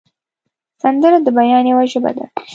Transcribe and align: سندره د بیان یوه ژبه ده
سندره 0.81 1.17
د 1.21 1.27
بیان 1.37 1.65
یوه 1.71 1.85
ژبه 1.91 2.11
ده 2.17 2.25